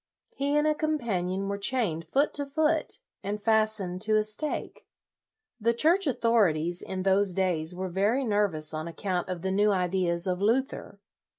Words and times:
He 0.33 0.57
and 0.57 0.65
a 0.65 0.73
companion 0.73 1.47
were 1.47 1.59
chained 1.59 2.07
foot 2.07 2.33
to 2.33 2.47
foot, 2.47 2.97
and 3.21 3.39
fastened 3.39 4.01
to 4.01 4.15
a 4.17 4.23
stake. 4.23 4.87
The 5.59 5.75
Church 5.75 6.07
authorities, 6.07 6.81
in 6.81 7.03
those 7.03 7.35
days, 7.35 7.75
were 7.75 7.87
very 7.87 8.23
nervous 8.23 8.73
on 8.73 8.87
account 8.87 9.29
of 9.29 9.43
the 9.43 9.51
new 9.51 9.71
ideas 9.71 10.25
of 10.25 10.41
Luther. 10.41 10.99